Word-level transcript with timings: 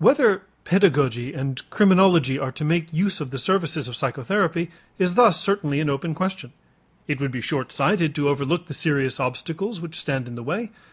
Whether 0.00 0.42
pedagogy 0.64 1.32
and 1.32 1.62
criminology 1.70 2.36
are 2.40 2.50
to 2.50 2.64
make 2.64 2.92
use 2.92 3.20
of 3.20 3.30
the 3.30 3.38
services 3.38 3.86
of 3.86 3.94
psychotherapy 3.94 4.72
is 4.98 5.14
thus 5.14 5.40
certainly 5.40 5.78
an 5.78 5.88
open 5.88 6.12
question. 6.12 6.52
It 7.06 7.20
would 7.20 7.30
be 7.30 7.40
short 7.40 7.70
sighted 7.70 8.12
to 8.16 8.28
overlook 8.28 8.66
the 8.66 8.74
serious 8.74 9.20
obstacles 9.20 9.80
which 9.80 9.94
stand 9.94 10.26
in 10.26 10.34
the 10.34 10.42
way. 10.42 10.72